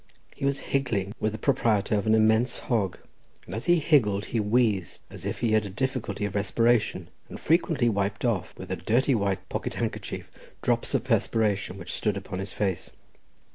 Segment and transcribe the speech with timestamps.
[0.35, 2.97] He was higgling with the proprietor of an immense hog,
[3.45, 7.39] and as he higgled he wheezed as if he had a difficulty of respiration, and
[7.39, 10.31] frequently wiped off, with a dirty white pocket handkerchief,
[10.63, 12.89] drops of perspiration which stood upon his face.